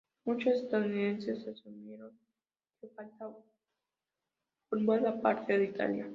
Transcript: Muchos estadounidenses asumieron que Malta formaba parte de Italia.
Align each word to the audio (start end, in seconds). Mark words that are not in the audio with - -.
Muchos 0.25 0.53
estadounidenses 0.53 1.47
asumieron 1.47 2.11
que 2.79 2.89
Malta 2.97 3.29
formaba 4.69 5.21
parte 5.21 5.57
de 5.59 5.65
Italia. 5.65 6.09